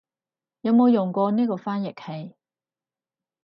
[0.61, 2.33] 有冇用過呢個翻譯器